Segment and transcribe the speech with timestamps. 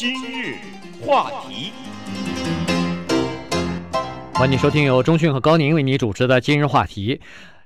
[0.00, 0.56] 今日
[1.02, 1.72] 话题，
[4.32, 7.20] 欢迎收听由中讯和高宁为你主持的今日话题。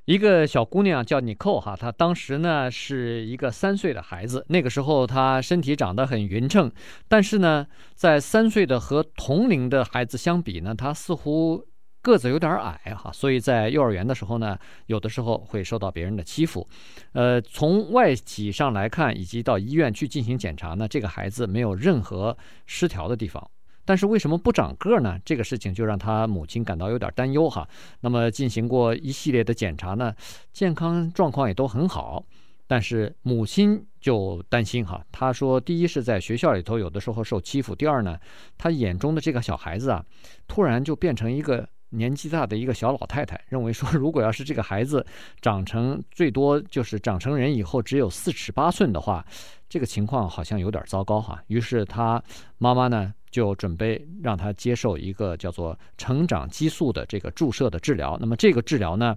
[0.06, 6.72] 一个小姑娘叫妮蔻哈，她当时呢是一个三岁的孩子，那个时候她身体长得很匀称，
[7.06, 11.64] 但是呢，在三岁的和同龄的孩子相比呢，她似乎
[12.04, 16.68] 个子有点矮哈，所以在幼儿园的时候呢，有的时候会受到别人的欺负。
[17.12, 22.36] 呃，从外体上来看，以及到医院去进行检查呢，这个孩子没有任何
[22.66, 23.50] 失调的地方。
[23.86, 25.18] 但是为什么不长个呢？
[25.24, 27.66] 这个事情就让他母亲感到有点担忧哈。
[28.00, 30.14] 那么进行过一系列的检查呢，
[30.52, 32.22] 健康状况也都很好。
[32.66, 38.18] 但是母亲就担心哈，她说：第一是在学校里头有的时候受欺负；第二呢，
[38.56, 40.02] 她眼中的这个小孩子啊，
[40.48, 43.40] 突然就变成一个年纪大的一个小老太太。
[43.48, 45.04] 认为说，如果要是这个孩子
[45.40, 49.24] 长成最多就是长成人以后只有四尺八寸的话，
[49.68, 51.42] 这个情况好像有点糟糕哈。
[51.46, 52.22] 于是她
[52.58, 58.16] 妈妈呢，就准备让她接受一个叫做成长激素的这个注射的治疗。
[58.20, 59.16] 那么这个治疗呢，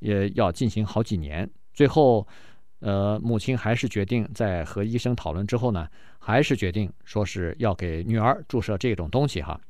[0.00, 1.48] 也要进行好几年。
[1.72, 2.26] 最后，
[2.80, 5.88] 呃，母亲还是决定在和医生讨论之后呢，
[6.18, 9.60] 还是决定说是要给女儿注射这种东西哈。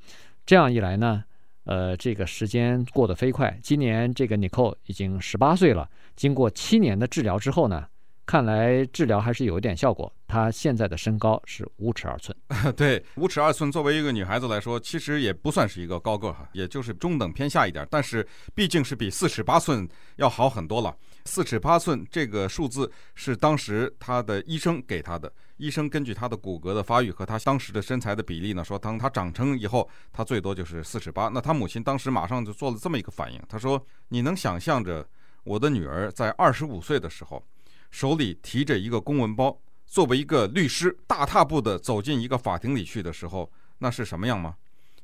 [0.45, 1.25] 这样一来呢，
[1.67, 3.59] 呃，这个时间过得飞快。
[3.63, 5.89] 今年这个 Nicole 已经十八岁了。
[6.15, 7.85] 经过七年的治疗之后呢，
[8.25, 10.13] 看来治疗还是有一点效果。
[10.29, 12.37] 她现在的身高是五尺二寸。
[12.77, 17.87] 对，五尺二寸，作为一个女孩子来说，其实也不算是一个高个哈，也就是中等偏下一点。
[17.91, 20.97] 但是毕竟是比四尺八寸要好很多了。
[21.27, 25.31] 四尺八寸这个数字是当时他的医生给他的。
[25.57, 31.29] 医生根据他的骨骼的发育和他当时的身材的比例呢，说当他长成以后，他最多就是四尺八。
[31.29, 35.07] 那他母亲当时马上就做了这么一个反应，她说：“你能想象着
[35.45, 37.43] 我的女儿在二十五岁的时候？”
[37.91, 44.57] 手里提着一个公文包，作为一个律师，大踏步地走进一个法庭里去的时候，那是什么样吗？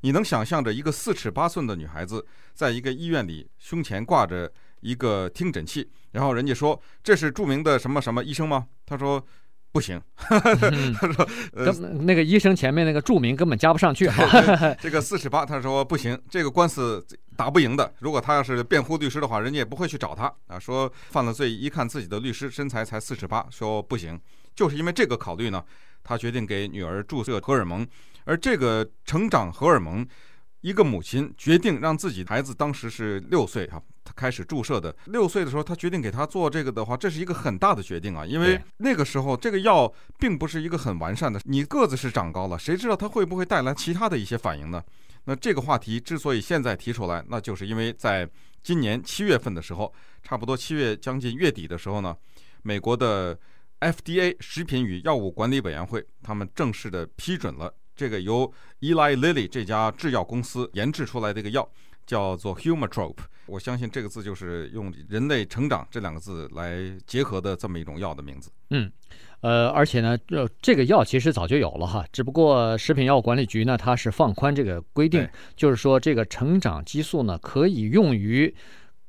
[0.03, 4.53] 你能想象着一个四尺八寸的女孩子，在一个医院里胸前挂着
[4.83, 8.67] 一个听诊器，然后人家说这是著名的什么什么医生吗？
[8.85, 9.27] 他说。
[9.75, 10.39] 不行， 他
[11.15, 11.73] 说，呃，
[12.03, 14.07] 那个医生前面那个注明根本加不上去。
[14.79, 17.03] 这个四十八，他说不行，这个官司
[17.39, 17.91] 打不赢的。
[18.01, 20.59] 如果他要是辩护律师的话，人家也不会去找他啊。
[20.59, 24.21] 说犯了罪，一看自己的律师身材才四十八，说不行，
[24.55, 25.65] 就是因为这个考虑呢，
[26.05, 27.89] 他决定给女儿注射荷尔蒙，
[28.25, 30.07] 而这个成长荷尔蒙。
[30.61, 34.95] 一个母亲决定让自己孩子当时是六岁哈，他开始注射的。
[35.07, 41.41] 六岁的时候，他决定给他做这个的话，这是一个很大的决定啊，因为那个时候这个药并不是一个很完善的。
[41.45, 44.83] 你个子是长高了，谁知道它会不会带来其他的一些反应呢？
[45.25, 48.29] 那这个话题之所以现在提出来，那就是因为在
[48.63, 49.93] 今年七月份的时候，
[50.23, 52.17] 差不多七月将近月底的时候呢，
[52.63, 53.39] 美国的
[53.79, 57.73] FDA 食品与药物管理委员会他们正式的批准了。
[57.95, 61.69] 这个由 Eli Lilly 这家制药公司研制出来的一个药
[62.07, 68.51] 叫做 Humatrope，我相信这个字就是用“人类成长”这两个字来结合的这么一种药的名字。
[68.71, 68.91] 嗯，
[69.41, 78.55] 呃，而且呢，这这个药其实早就有了哈，只不过食品药物管理局呢，它是放宽这个规定，就是说这个成长激素呢可以用于。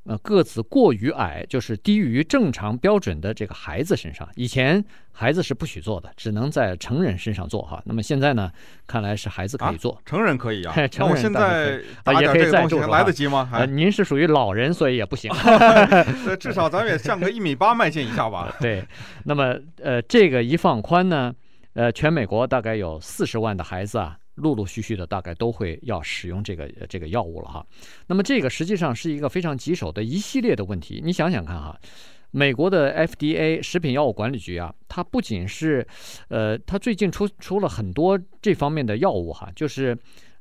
[0.05, 4.83] 呃，个子过于矮，就是低于正常标准的这个孩子身上，以前
[5.13, 7.81] 孩子是不许做的，只能在成人身上做哈。
[7.85, 8.51] 那么现在呢，
[8.85, 10.73] 看来是孩子可以做，啊、成人可以啊。
[10.87, 13.49] 成人现在啊也可以再做，来得及吗？
[13.53, 15.31] 呃，您是属于老人，所以也不行。
[16.37, 18.53] 至少咱们也向个一米八迈进一下吧。
[18.59, 18.85] 对，
[19.23, 21.33] 那么呃，这个一放宽呢，
[21.75, 24.17] 呃，全美国大概有四十万的孩子啊。
[24.35, 27.65] 陆陆续续的，大概都会要使用这个这个药物了哈。
[28.07, 31.01] 那么这个实际上是一个非常棘手的一系列的问题。
[31.03, 31.79] 你想想看哈，
[32.31, 35.85] 美国的 FDA 食品药物管理局啊，它不仅是，
[36.29, 39.95] 呃，它最近出出了很多这方面的药物哈，就是，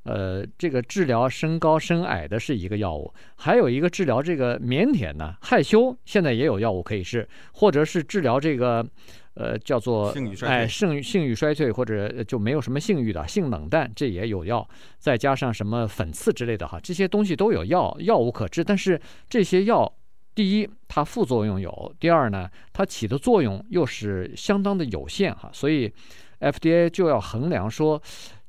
[0.05, 8.87] 呃，这个治疗身高身矮的是一个药物，还有一个治疗这个腼腆呢害羞，现在也有药物可以试，或者是治疗这个。
[9.35, 14.69] 呃，叫做哎，性性欲衰退或者就没有什么性欲的性冷淡，这也有药，
[14.99, 18.63] 再加上什么粉刺之类的哈，这些东西都有药，药物可治。
[18.63, 19.01] 但是
[19.31, 19.91] 这些药，
[20.35, 25.91] 第一它副作用有，第二呢，它起的作用又是相当的有限哈，所以
[26.41, 28.03] FDA 就要衡量说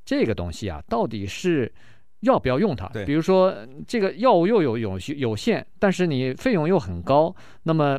[0.03, 1.73] 这个东西啊，到底是
[2.19, 2.87] 要不要用它。
[3.05, 3.55] 比如说
[3.87, 7.33] 这个药物又有有有限，但是你费用又很高，
[7.63, 7.97] 那么。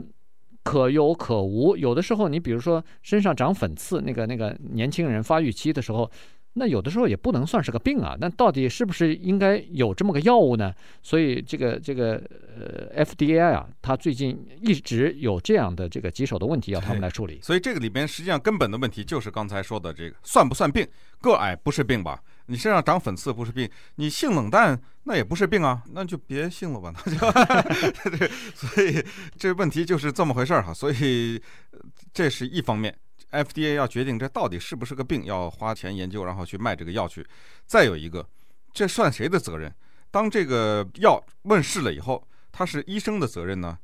[0.65, 6.11] 可有可无，有的时候你比如说身上长粉刺，那个那个年轻人发育期的时候，
[6.55, 8.17] 那有的时候也不能算是个病啊。
[8.19, 10.75] 那到底是不是应该有这么个药物呢？
[11.03, 12.21] 所以这个这个
[12.57, 17.39] 呃 FDA 啊，它最近一直有这样的这个棘手的问题要他们来处理。
[17.43, 20.87] 所以这个里边实际上根本的问题就是刚才说的这个算不算病？
[21.21, 22.23] 个癌不是病吧？
[22.47, 23.69] 你身上长粉刺不是病？
[23.97, 25.83] 你性冷淡那也不是病啊？
[25.93, 29.05] 那就别性了吧，那就 对所以
[29.39, 30.73] 这问题就是这么回事儿哈。
[30.73, 31.41] 所以
[32.13, 32.97] 这是一方面。
[33.31, 37.27] FDA 要决定这到底是不是个病，要花钱研究，然后去卖这个药去。
[37.67, 38.25] 再有一个，
[38.73, 39.75] 这算谁的责任？
[40.13, 43.77] 当这个药问世了以后，它是医生的责任呢，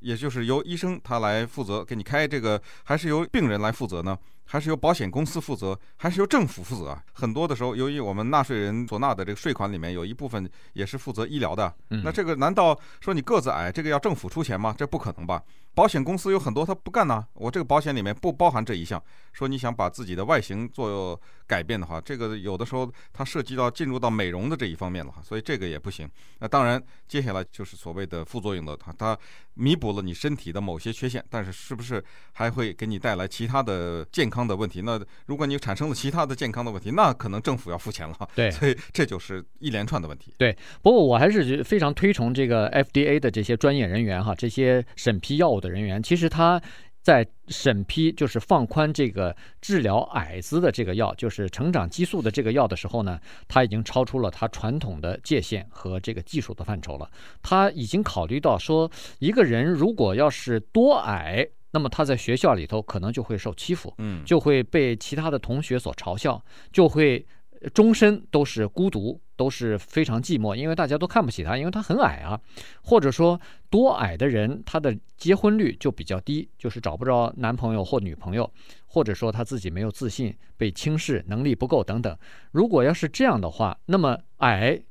[0.00, 4.18] 也就是由医生他来负责给你开这个，还是由病人来负责呢？
[4.46, 7.02] 还是由保险公司负责，还是由政府负责啊？
[7.12, 14.74] 很多的时候，由于我们纳税人所纳的这个税款里面有一部分也是负责医疗的，那这个难道说你个子矮，这个要政府出钱吗？
[14.76, 15.42] 这不可能吧？
[15.74, 19.02] 保险公司有很多他不干呢，我这个保险里面不包含这一项。
[19.34, 26.08] 说你想把自己的外形做改变的话，这个有的时候它涉及到进入到美容的这一方面了哈，所以这个也不行。
[26.38, 29.18] 那当然，接下来就是所谓的副作用的，它它
[29.52, 32.02] 弥补了你身体的某些缺陷，但是是不是
[32.32, 34.82] 还会给你带来其他的健康的问题？
[34.82, 38.28] 那如果你产生了其他的健康的问题，那可能政府要付钱了。
[38.34, 40.34] 对， 所以这就是一连串的问题。
[40.36, 40.52] 对，
[40.82, 46.60] 不过我还是非常推崇这个 FDA 的这些专业人员哈，这些审批药物的人员，其实他。
[47.02, 57.08] 在审批就是放宽这个治疗矮子的这个药，就是成长激素的这个药的时候呢，他已经超出了他传统的界限和这个技术的范畴了。
[57.40, 58.90] 他已经考虑到说，
[59.20, 66.42] 一个人如果要是多矮，那么他在学校里头可能就会受欺负，嗯，就会被其他的同学所嘲笑，
[66.72, 67.26] 就会。
[67.72, 72.38] 终身都是孤独，都是非常寂寞，因为大家都看不起他，因为他很矮啊。
[72.82, 73.40] 或者说，
[73.70, 78.48] 多矮的人，他的结婚率就比较低，就是找不着男朋友或女朋友，
[78.86, 82.16] 或者说他自己没有自信，被轻视，能力不够等等。
[82.52, 84.82] 如果要是这样的话，那么矮。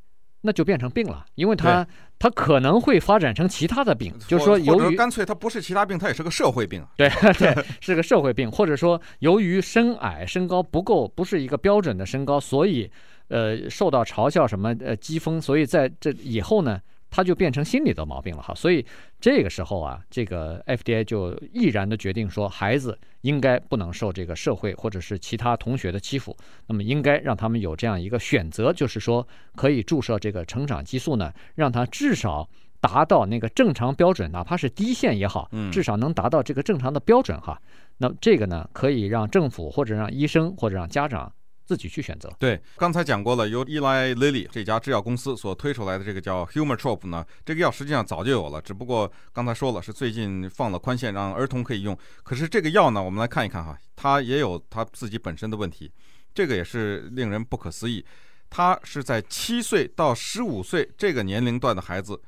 [0.42, 1.88] 那就变成病了，因为他
[2.18, 6.86] 他可能会发展成其他的病，就是说，由于干脆他不是其他病，他也是个社会病。
[6.96, 12.90] 对 对，是个社会病，或者说由于身矮身高不够，不是一个标准的身高，所以
[13.28, 16.80] 呃受到嘲笑什么呃讥讽，所以在这以后呢。
[17.16, 18.86] 他就变成心理的毛病了哈，所以
[19.22, 26.36] 这个时候啊，这个 FDA 就毅然的决定说，孩子应该不能受这个社会或者是其他同学的欺负，
[26.68, 29.26] 那么应该让他们有这样一个选择，就是说
[29.56, 32.50] 可以注射这个成长激素呢，让他至少
[32.82, 37.58] 达到那个正常标准，哪怕是低线也好，至少能达到这个正常的标准哈。
[38.00, 41.32] 那这个呢，可以让政府或者让医生或者让家长。
[41.66, 42.32] 自己去选择。
[42.40, 51.98] 对，刚才讲过了，由 Eli Lilly 这家制药公司所推出来的这个叫 Humatrope 呢，这个药实际上早就有了，只不过刚才说了是最近放了宽限，让儿童可以用。
[52.24, 55.92] 可是这个药呢，我们来看一看哈，它也有它自己本身的问题，
[56.34, 58.06] 这个也是令人不可思议。
[58.50, 62.22] 它是在七岁到十五岁这个年龄段的孩子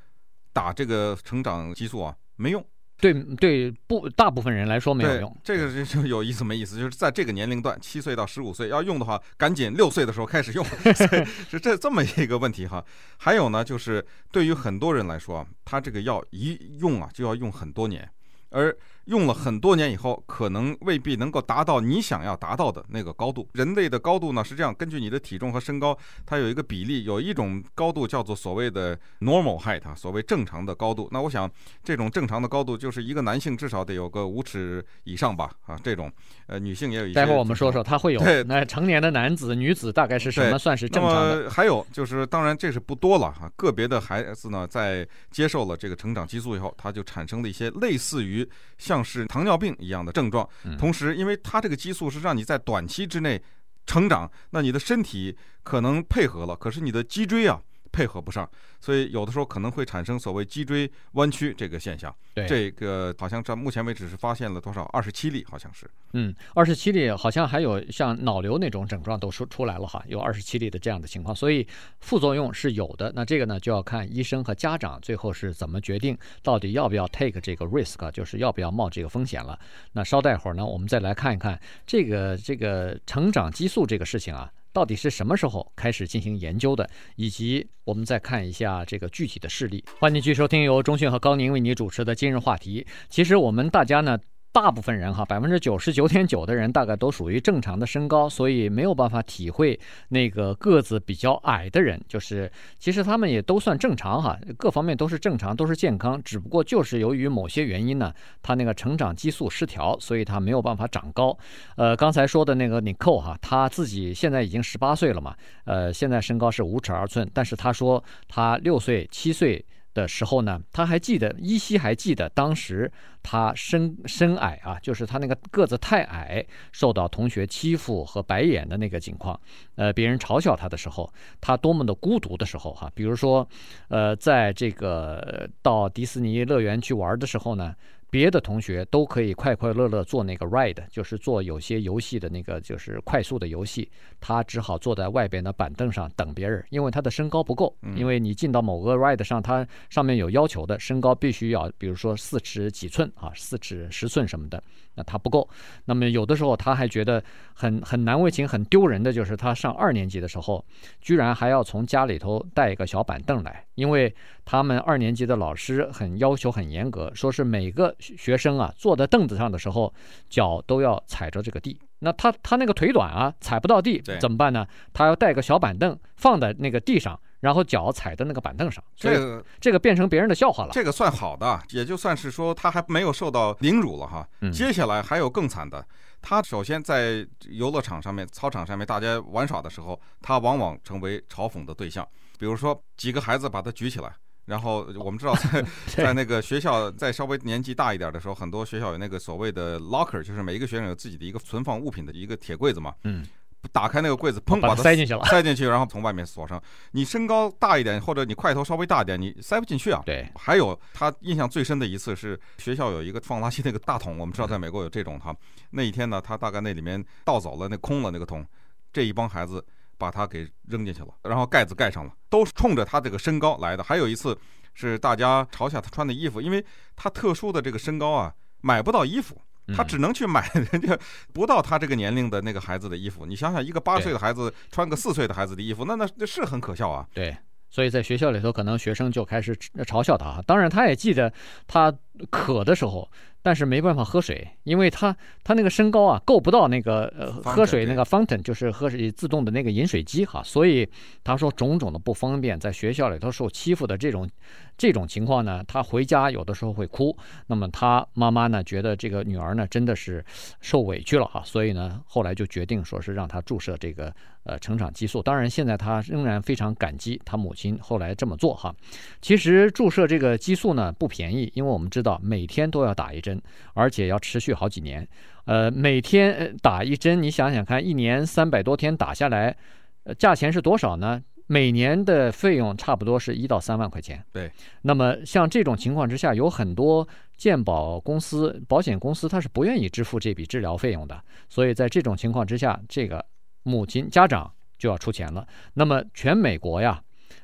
[0.52, 2.66] 打这个成长激素啊，没用。
[3.00, 5.38] 对对，不大部分人来说没有用。
[5.44, 10.66] 这个就有意思没意思，就是在这个年龄段，七岁到十五岁要用的话，赶紧六岁的时候开始用，
[11.50, 12.84] 是这这么一个问题哈。
[13.18, 18.10] 还有呢，就是对于很多人来说，他这个药一用啊，就要用很多年，
[18.50, 18.76] 而。
[19.08, 23.48] 用了很多年以后，可能未必能够达到你想要达到的那个高度。
[23.54, 31.08] 人类的高度呢，是这样，根据你的体重和身高，它有一个比例，有一种高度叫做所谓的 normal height，所谓正常的高度。
[31.12, 31.50] 那我想，
[31.84, 36.12] 这种正常的高度就是一个男性至少得有个五尺以上吧，啊，这种，
[36.48, 37.14] 呃，女性也有一些。
[37.14, 38.20] 待会儿我们说说，他会有。
[38.20, 41.36] 对，那成年的男子、女子大概是什么算是正常的？
[41.36, 43.50] 那么还有就是，当然这是不多了哈。
[43.56, 48.46] 个别的孩子呢，在接受了这个成长激素以后，他就产生了一些类似于
[48.78, 48.97] 像。
[48.98, 50.48] 像是糖尿病一样的症状，
[50.80, 53.42] 同时，因为它这个激素是让你在短期之内
[53.86, 57.62] 成长，那你的身体可能配合了，可是你的脊椎啊。
[57.98, 58.48] 配合不上，
[58.80, 62.16] 所以有的时候可能会产生所谓脊椎弯曲这个现象。
[62.36, 64.84] 对，这个好像在目前为止是发现了多少？
[64.94, 65.90] 二十七例，好像是。
[66.14, 71.68] 嗯，二十七例，好像还有像脑瘤那种症状都出出来了哈，有二十七例的这样的情况，所以
[72.00, 73.12] 副作用是有的。
[73.16, 79.58] 那这个呢，就要看医生和家长最后是怎么决定，到底要不要 take 这个 risk，就是要不要冒这个风险了。
[79.94, 84.52] 那稍待会儿呢，我们再来看一看这个这个成长激素这个事情啊。
[84.72, 86.90] 到底是什么时候开始进行研究的？
[87.16, 89.84] 以及我们再看一下这个具体的事例。
[90.00, 92.86] 欢迎继续收听由中讯和高宁为你主持的今日话题。
[93.10, 94.18] 其实我们大家呢。
[94.60, 108.12] 大部分人哈，百分之九十九点九的人大概都属于正常的身高，所以没有办法体会那个个子比较矮的人，就是其实他们也都算正常哈，各方面都是正常，都是健康，只不过就是由于某些原因呢，
[108.42, 111.38] 他那个成长激素失调，所以他没有办法长高。
[111.76, 115.36] 呃，刚才说的那个 Nicole 哈，他自己现在已经十八岁了嘛，
[115.66, 119.64] 呃，现在身高是五尺二寸，但是他说他六岁七岁。
[119.98, 122.92] 的时候呢，他还记得，依稀还记得当时
[123.24, 129.40] 他身身矮啊，就是他那个个子太矮，受到同学欺负和白眼的那个情况。
[129.76, 131.12] 呃，别人嘲笑他的时候，
[131.42, 132.92] 他多么的孤独的时候哈。
[132.94, 133.48] 比如说，
[133.88, 137.74] 呃，在这个到迪士尼乐园去玩的时候呢。
[138.10, 143.90] 别的同学都可以快快乐乐做那个 ride，就是做有些游戏的那个，就是快速的游戏。
[144.20, 147.76] 他只好坐在外边的板凳上等别人，因为他的身高不够。
[147.96, 154.64] 因为你进到某个 ride 上，它上面有要求的身高必须要，比如说四尺几寸啊，四尺十寸什么的，
[154.98, 155.48] 那他不够。
[155.86, 157.24] 那么有的时候他还觉得
[157.54, 160.66] 很很难为情、很丢人的，就是他上二年级的时候，
[161.00, 164.14] 居然还要从家里头带一个小板凳来，因为
[164.44, 167.96] 他们二年级的老师很要求很严格，说是每个。
[168.18, 169.94] 学生啊，坐在凳子上的时候，
[170.28, 171.80] 脚都要踩着这个地。
[172.00, 174.66] 那他他那个腿短啊，踩不到地，怎么办呢？
[174.94, 178.84] 他要带个小板凳放在那个地上，然后脚踩在那个板凳上。
[178.94, 180.72] 这个这个变成别人的笑话了。
[180.74, 184.28] 这个算好的，也就算是说他还没有受到凌辱了哈。
[184.52, 185.86] 接下来还有更惨的。
[186.22, 192.06] 他首先在游乐场上面、操场上面大家玩耍的时候，他往往成为嘲讽的对象。
[192.38, 194.14] 比如说几个孩子把他举起来。
[194.46, 202.94] 然后我们知道， 在在那个学校，在稍微年纪大一点的时候，很多学校有那个所谓的 locker，就是每一个学生有自己的一个存放物品的一个铁柜子嘛。
[203.04, 203.26] 嗯。
[203.72, 206.62] 打开那个柜子，砰，把它塞进去了，塞进去，然后从外面锁上。
[206.92, 210.02] 你身高大一点，或者你块头稍微大一点，你塞不进去啊。
[210.06, 210.28] 对。
[210.36, 215.36] 还有他印象最深的一次是学校有一个放垃圾那个大桶，我们知道在美国有这种哈。
[215.72, 218.46] 那一天呢，他大概那里面倒走了，那空了那个桶，
[218.92, 219.64] 这一帮孩子。
[220.00, 223.84] 把他给扔进去了，然后盖子盖上了，都是冲着他这个身高来的。
[223.84, 224.38] 还有一次
[224.76, 226.64] 是大家嘲笑他穿的衣服，因为
[226.96, 228.32] 他特殊的这个身高啊，
[228.62, 229.42] 买不到衣服，
[229.76, 230.98] 他只能去买人家
[231.34, 233.26] 不到他这个年龄的那个孩子的衣服。
[233.26, 237.08] 你想想，一个八岁的孩子穿个四岁的孩子的衣服，那那那是很可笑啊。
[237.14, 237.36] 对，
[237.70, 239.56] 所以在学校里头，可能学生就开始
[239.86, 240.42] 嘲笑他。
[240.46, 241.32] 当然，他也记得
[241.68, 241.94] 他
[242.30, 243.10] 渴的时候。
[243.48, 250.86] 但是没办法喝水，因为他他那个身高啊够不到那个呃喝水那个 fountain，就是喝水自动的那个饮水机哈，所以
[251.24, 254.30] 他说种种的不方便，在学校里头受欺负的这种
[254.78, 257.18] 这种情况呢，他回家有的时候会哭。
[257.48, 260.22] 那么他妈妈呢觉得这个女儿呢真的是
[260.60, 264.14] 受委屈了哈，所以呢后来就决定说是让他注射这个
[264.48, 265.22] 呃成长激素。
[265.22, 268.74] 当然现在他仍然非常感激他母亲后来这么做哈。
[269.22, 273.40] 其实注射这个激素呢不便宜，因为我们知道每天都要打一针。
[273.74, 275.08] 而且要持续好几年，
[275.46, 279.56] 呃，每天打一针，你想想看，一年三百多天打下来，
[280.04, 281.22] 呃，价钱是多少呢？
[281.46, 284.24] 每年的费用差不多是一到三万块钱。
[284.34, 284.52] 对，
[284.82, 291.22] 那么像这种情况之下，有很多健保公司、保险公司，他是不愿意支付这笔治疗费用的。
[291.48, 293.24] 所以在这种情况之下，这个
[293.68, 295.48] 母亲家长就要出钱了。
[295.74, 297.00] 那么全美国呀。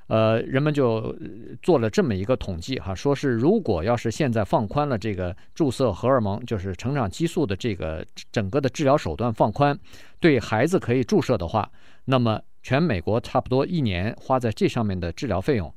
[0.07, 1.15] 呃，人们就
[1.61, 9.77] 做了这么一个统计哈，说是如果要是现在放宽了这个注射荷尔蒙，就是成长激素的这个整个的治疗手段放宽，
[10.19, 11.69] 对孩子可以注射的话，
[12.05, 15.73] 那么全美国差不多一年花在这上面的治疗费用。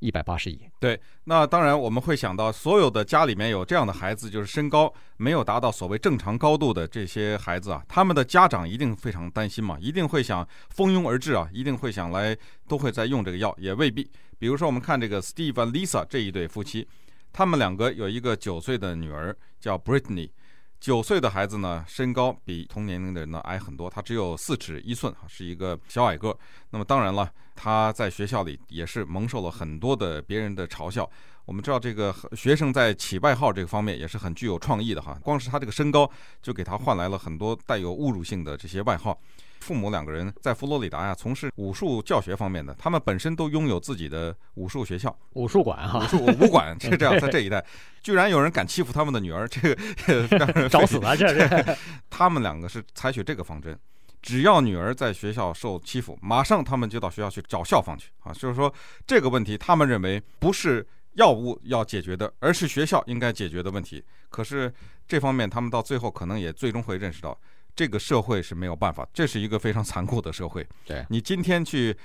[0.00, 12.36] 一百八十亿，对，那当然我们会想到，所有的家里面有这样的孩子，就是身高没有达到所谓正常高度的这些孩子啊，他们的家长一定非常担心嘛，一定会想蜂拥而至啊，一定会想来，
[12.68, 14.08] 都会在用这个药，也未必。
[14.38, 16.86] 比如说，我们看这个 Steve 和 Lisa 这一对夫妻，
[17.32, 20.30] 他们两个有一个九岁的女儿叫 Brittany。
[20.80, 26.36] 九岁的孩子呢，身高比同年龄的人呢矮很多，他只有四尺一寸，是一个小矮个。
[26.70, 31.10] 那么当然了，他在学校里也是蒙受了很多的别人的嘲笑。
[31.48, 35.18] 我们知道，这个学生在起外号这个方面也是很具有创意的哈。
[35.22, 36.08] 光是他这个身高，
[36.42, 39.18] 就给他换来了很多带有侮辱性的这些外号。
[39.60, 47.18] 父母两个人在佛罗里达呀，从事武术教学方面的，他们本身都拥有自己的武术学校、武术馆哈、武术武馆 是这样。
[47.18, 47.64] 在这一代，
[48.02, 51.16] 居然有人敢欺负他们的女儿，这个 找死了！
[51.16, 51.76] 这是
[52.10, 53.76] 他们两个是采取这个方针，
[54.20, 58.34] 只要女儿在学校受欺负，马上他们就到学校去找校方去啊。
[58.34, 58.70] 就是说
[59.06, 60.86] 这个问题，他们认为不是
[61.18, 64.02] 药物要解决的，而是学校应该解决的问题。
[64.30, 64.72] 可是
[65.06, 67.38] 这方面，他们到最后可能也最终会认识到。
[67.74, 70.66] 这个社会是没有办法，这是一个非常残酷的社会。
[70.84, 71.96] 对，你今天去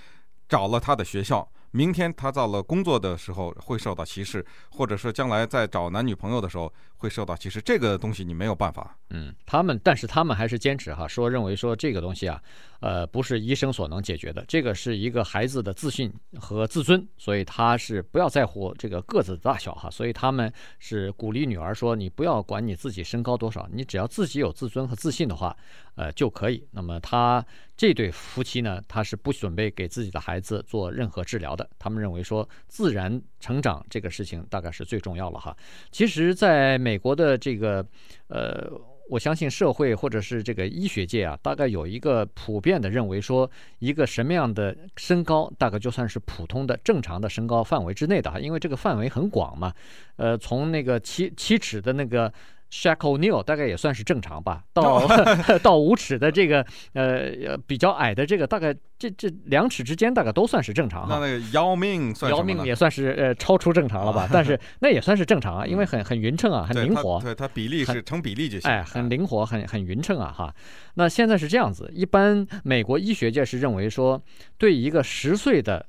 [0.48, 8.96] 找了他的学校，明天他到了工作的时候会受到歧视，或者说将来在找男女朋友的时候会受到歧视，这个东西你没有办法。
[9.10, 12.39] 嗯，他们，但是他们还是坚持哈，说认为说这个东西啊，
[12.84, 25.56] 呃，不是医生所能解决的，这个是一个孩子的自信和自尊，所以他是不要在乎这个个子的大小哈，所以他们是鼓励女儿说，你不要管你自己身高多少，你只要自己有自尊和自信的话，
[25.96, 26.68] 呃，就可以。
[26.72, 27.46] 那么他
[27.78, 31.66] 这对夫妻呢，他是不准备给自己的孩子做任何治疗的。
[31.80, 35.56] 他们认为说，自然成长这个事情大概是最重要了哈。
[35.90, 37.86] 其实，在美国的这个，
[38.28, 38.70] 呃，
[39.10, 49.74] 我相信社会或者是这个医学界啊，大概有一个普遍的认为说，一个什么样的身高，大概就算是普通的正常的身高范围之内的哈，因为这个范围很广嘛。
[50.16, 52.32] 呃，从那个七七尺的那个。
[52.74, 55.06] Shaq O'Neal 大概也算是正常吧，到
[55.62, 61.20] 到五尺的这个呃比较矮的这个，大概这这两尺之间大概都算是正常哈。
[61.20, 62.39] 那那个姚明算什么？
[62.39, 64.27] 姚明也算是呃超出正常了吧？
[64.34, 67.22] 但是那也算是正常啊，因为很很匀称啊，很灵活。
[67.22, 68.72] 对，它比例是成比例就行。
[68.72, 70.56] 哎，很灵活，很很匀称啊哈。
[70.96, 74.20] 那现在是这样子，一般美国医学界是认为说，
[74.58, 75.86] 对一个十岁的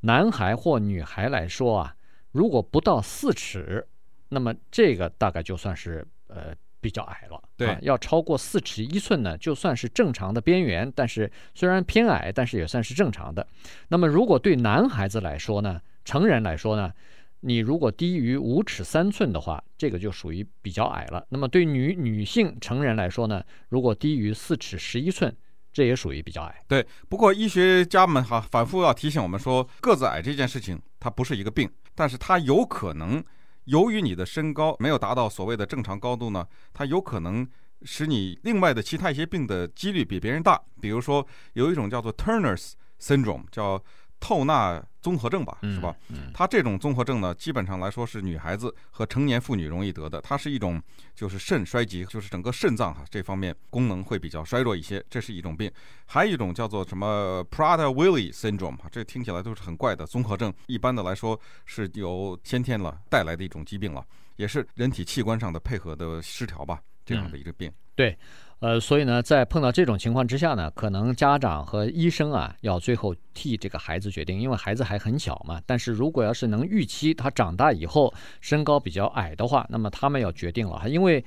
[0.00, 1.94] 男孩或女孩来说啊，
[2.32, 3.86] 如果不到四尺，
[4.28, 6.06] 那么这个大概就算是。
[6.36, 13.46] 呃，比较矮了，对、啊，要超过四尺一寸呢，就算是正常的边缘，但是虽然偏矮，但是也算是正常的。
[13.88, 16.92] 那么，如果对男孩子来说呢，成人来说呢，
[17.40, 21.26] 你如果低于五尺三寸的话，这个就属于比较矮了。
[21.30, 25.34] 那么，对女女性成人来说呢，如果低于四尺十一寸，
[25.72, 26.62] 这也属于比较矮。
[26.68, 33.24] 对，不过医学家们哈反复要提醒我们说，个子矮这件事情它不是一个病，但是它有可能。
[33.66, 37.46] 由于你的身高没有达到所谓的正常高度呢，它有可能
[37.82, 40.60] 使你另外的其他一些病的几率比别人大。
[40.80, 43.82] 比如说，有一种叫做 Turner's syndrome，叫
[44.18, 45.94] 透纳综合症吧，是吧？
[46.34, 50.20] 它这种综合症呢，基本上来说是女孩子和成年妇女容易得的。
[50.20, 50.82] 它是一种
[51.14, 55.70] 就是肾衰竭，就是整个肾脏哈这方面功能会比较衰弱一些，这是一种病。
[56.06, 60.52] 还有一种叫做什么 Prader-Willi syndrome，这听起来都是很怪的综合症。
[60.66, 64.04] 一般的来说是由先天了带来的一种疾病了，
[64.36, 67.70] 也是人体器官上的配合的失调吧，这样的一个病。
[67.70, 68.18] 嗯、对。
[68.58, 75.60] 呃，所以呢，在碰到这种情况之下呢，可能家长和医生啊，要最后替这个孩子决定，因为孩子还很小嘛。
[75.66, 81.22] 但是如果要是能预期他长大以后身高比较矮的话，那么他们要决定了哈，因为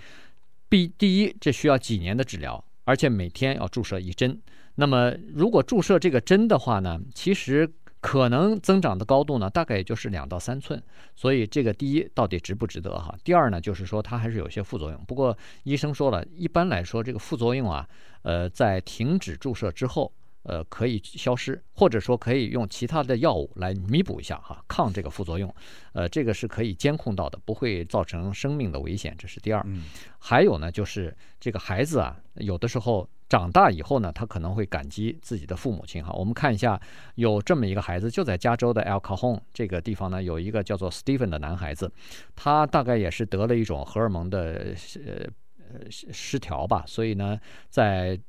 [0.67, 4.41] 必第一，这需要几年的治疗，而且每天要注射一针。
[4.73, 7.71] 那么如果注射这个针的话呢，其实。
[8.01, 10.81] 可能增长的高度呢，大概也就是两到三寸，
[11.15, 13.13] 所以这个第一到底值不值得哈？
[13.23, 15.03] 第二呢，就是说它还是有些副作用。
[15.05, 17.87] 不过医生说了，一般来说这个副作用啊，
[18.21, 20.11] 呃，在停止注射之后，
[20.43, 25.53] 呃，可以消失，或者说可以用其他的药物来弥补一下哈，抗这个副作用。
[25.93, 29.15] 呃，这个是可以监控到的，不会造成生命的危险。
[29.17, 29.65] 这是第二。
[30.17, 33.09] 还有呢，就是这个孩子啊，有的时候。
[33.29, 36.11] 长大以后呢，他可能会感激自己的父母亲哈。
[36.13, 36.81] 我们看一下，
[37.13, 41.91] 有这么一个孩子，就在加州的 El Cajon 这个地方呢，有一个叫做 Stephen 的男孩子，
[42.35, 44.73] 他大概也是得了一种荷尔蒙的
[45.05, 48.19] 呃呃失调吧，所以呢，在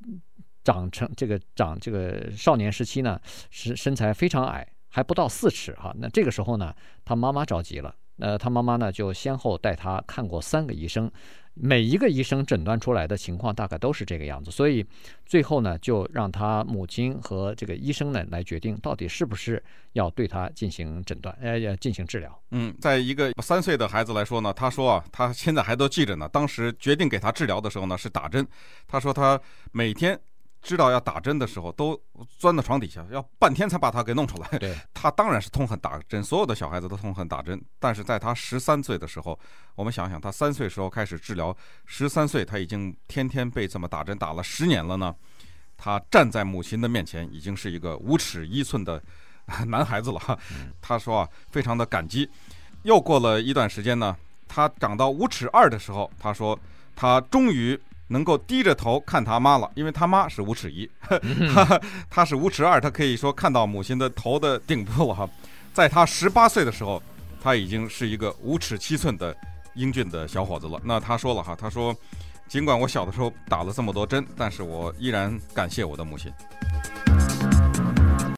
[0.63, 3.21] 长成这个长这个少年时期呢，
[3.51, 5.95] 是身材非常矮，还不到四尺哈。
[5.99, 11.11] 那这个时候呢，他妈妈着急了，呃，他妈妈呢就先后带他看过三个医生。
[11.55, 14.87] 每一个医生诊断出来的情况大概都是这个样子，所以
[15.27, 22.43] 最后呢，就让他母亲和这个医生呢来决定到底是不是要对他进行诊断，呃，要进行治疗。
[22.53, 28.47] 嗯，在一个三岁的孩子来说呢，他说啊，他现在还都记着呢，当时决定给他治疗的时候呢是打针，
[28.87, 29.39] 他说他
[29.73, 30.19] 每天。
[30.63, 31.99] 知道要打针的时候，都
[32.39, 34.59] 钻到床底下，要半天才把他给弄出来。
[34.59, 37.61] 对， 他当然是痛恨打针，所有的小孩子都痛恨打针。
[37.79, 39.39] 但是在他十三岁的时候，
[39.75, 45.15] 我们想想，他三岁时候开始治疗，十三岁他已经天天被这么打针打了十年了呢。
[45.79, 49.03] 他站在母亲的面前，已经是一个五尺一寸的
[49.69, 50.39] 男孩子了。
[50.83, 52.29] 他说啊，非常的感激。
[52.83, 54.15] 又过了一段时间呢，
[54.47, 56.59] 他长到五尺二的时候，他说
[56.95, 57.81] 他终于。
[58.11, 60.91] 能够低着头看他妈了，因为他妈是五尺一，
[61.55, 65.29] 他 他是五尺二，他可以说看到母亲的头的顶部了哈。
[65.73, 67.01] 在他十八岁的时候，
[67.41, 69.35] 他已经是一个五尺七寸的
[69.75, 70.81] 英俊的小伙子了。
[70.85, 71.95] 那他说了哈，他说，
[72.49, 76.33] 尽管我小的时候打了这么多针，但是我依然感谢我的母亲。